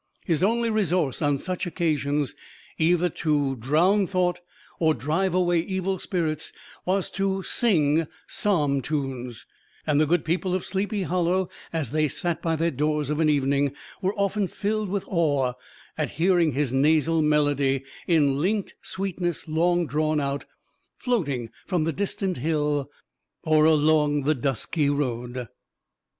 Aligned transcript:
His 0.25 0.41
only 0.41 0.71
resource 0.71 1.21
on 1.21 1.37
such 1.37 1.67
occasions, 1.67 2.33
either 2.79 3.07
to 3.21 3.55
drown 3.57 4.07
thought 4.07 4.39
or 4.79 4.95
drive 4.95 5.35
away 5.35 5.59
evil 5.59 5.99
spirits, 5.99 6.51
was 6.85 7.11
to 7.11 7.43
sing 7.43 8.07
psalm 8.25 8.81
tunes; 8.81 9.45
and 9.85 10.01
the 10.01 10.07
good 10.07 10.25
people 10.25 10.55
of 10.55 10.65
Sleepy 10.65 11.03
Hollow, 11.03 11.49
as 11.71 11.91
they 11.91 12.07
sat 12.07 12.41
by 12.41 12.55
their 12.55 12.71
doors 12.71 13.11
of 13.11 13.19
an 13.19 13.29
evening, 13.29 13.75
were 14.01 14.15
often 14.15 14.47
filled 14.47 14.89
with 14.89 15.03
awe 15.05 15.53
at 15.99 16.09
hearing 16.13 16.53
his 16.53 16.73
nasal 16.73 17.21
melody, 17.21 17.83
"in 18.07 18.41
linked 18.41 18.73
sweetness 18.81 19.47
long 19.47 19.85
drawn 19.85 20.19
out," 20.19 20.45
floating 20.97 21.51
from 21.67 21.83
the 21.83 21.93
distant 21.93 22.37
hill, 22.37 22.89
or 23.43 23.65
along 23.65 24.23
the 24.23 24.33
dusky 24.33 24.89
road. 24.89 25.47